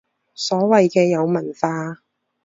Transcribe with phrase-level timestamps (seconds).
[0.33, 2.01] 所謂嘅有文化